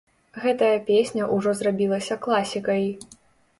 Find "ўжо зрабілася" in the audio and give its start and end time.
1.35-2.19